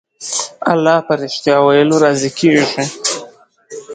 [0.71, 2.83] الله په رښتيا ويلو راضي کېږي.